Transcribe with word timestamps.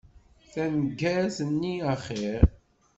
Taneggart-nni 0.51 1.73
axir. 1.93 2.41